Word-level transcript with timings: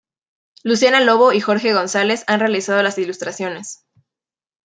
Luciana 0.63 0.99
Lobo 0.99 1.31
y 1.31 1.41
Jorge 1.41 1.73
González 1.73 2.23
han 2.25 2.39
realizado 2.39 2.81
las 2.81 2.97
ilustraciones. 2.97 3.85